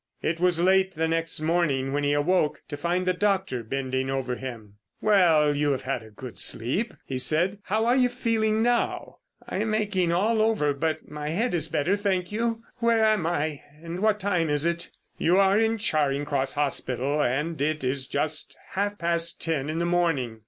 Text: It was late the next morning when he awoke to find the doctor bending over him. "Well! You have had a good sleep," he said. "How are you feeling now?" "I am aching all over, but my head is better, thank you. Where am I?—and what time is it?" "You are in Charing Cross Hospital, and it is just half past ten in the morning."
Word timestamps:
It 0.23 0.39
was 0.39 0.59
late 0.59 0.95
the 0.95 1.07
next 1.07 1.39
morning 1.41 1.93
when 1.93 2.03
he 2.03 2.13
awoke 2.13 2.63
to 2.69 2.75
find 2.75 3.05
the 3.05 3.13
doctor 3.13 3.61
bending 3.61 4.09
over 4.09 4.35
him. 4.35 4.77
"Well! 4.99 5.55
You 5.55 5.73
have 5.73 5.83
had 5.83 6.01
a 6.01 6.09
good 6.09 6.39
sleep," 6.39 6.95
he 7.05 7.19
said. 7.19 7.59
"How 7.65 7.85
are 7.85 7.95
you 7.95 8.09
feeling 8.09 8.63
now?" 8.63 9.17
"I 9.47 9.57
am 9.59 9.75
aching 9.75 10.11
all 10.11 10.41
over, 10.41 10.73
but 10.73 11.07
my 11.11 11.29
head 11.29 11.53
is 11.53 11.67
better, 11.67 11.95
thank 11.95 12.31
you. 12.31 12.63
Where 12.77 13.05
am 13.05 13.27
I?—and 13.27 13.99
what 13.99 14.19
time 14.19 14.49
is 14.49 14.65
it?" 14.65 14.89
"You 15.19 15.37
are 15.39 15.59
in 15.59 15.77
Charing 15.77 16.25
Cross 16.25 16.53
Hospital, 16.53 17.21
and 17.21 17.61
it 17.61 17.83
is 17.83 18.07
just 18.07 18.57
half 18.71 18.97
past 18.97 19.39
ten 19.39 19.69
in 19.69 19.77
the 19.77 19.85
morning." 19.85 20.39